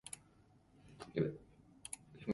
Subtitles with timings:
[0.01, 2.29] ｇｆｖｒｖ